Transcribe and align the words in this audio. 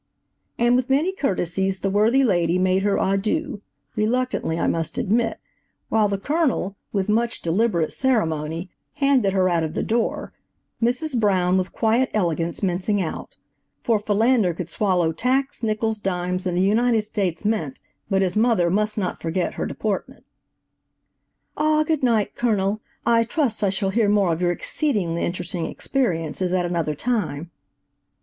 And 0.57 0.75
with 0.75 0.89
many 0.89 1.11
courtesies 1.11 1.81
the 1.81 1.89
worthy 1.91 2.23
lady 2.23 2.57
made 2.57 2.81
her 2.81 2.97
adieu–reluctantly, 2.99 4.57
I 4.59 4.65
must 4.65 4.97
admit–while 4.97 6.07
the 6.07 6.17
Colonel, 6.17 6.75
with 6.91 7.07
much 7.07 7.43
deliberate 7.43 7.93
ceremony, 7.93 8.67
handed 8.95 9.33
her 9.33 9.47
out 9.47 9.63
of 9.63 9.75
the 9.75 9.83
door, 9.83 10.33
Mrs. 10.81 11.19
Brown, 11.19 11.55
with 11.55 11.71
quiet 11.71 12.09
elegance 12.15 12.63
mincing 12.63 12.99
out:–for 12.99 13.99
Philander 13.99 14.55
could 14.55 14.69
swallow 14.69 15.11
tacks, 15.11 15.61
nickels, 15.61 15.99
dimes 15.99 16.47
and 16.47 16.57
the 16.57 16.63
United 16.63 17.03
States 17.03 17.45
mint, 17.45 17.79
but 18.09 18.23
his 18.23 18.35
mother 18.35 18.71
must 18.71 18.97
not 18.97 19.21
forget 19.21 19.53
her 19.53 19.67
deportment. 19.67 20.25
"Ah, 21.55 21.83
good 21.83 22.01
night, 22.01 22.33
Colonel, 22.35 22.81
I 23.05 23.23
trust 23.23 23.63
I 23.63 23.69
shall 23.69 23.91
hear 23.91 24.09
more 24.09 24.33
of 24.33 24.41
your 24.41 24.51
exceedingly 24.51 25.21
interesting 25.23 25.67
experiences 25.67 26.53
at 26.53 26.65
another 26.65 26.95
time." 26.95 27.51